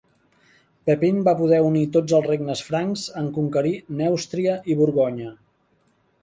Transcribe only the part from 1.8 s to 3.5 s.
tots els regnes francs en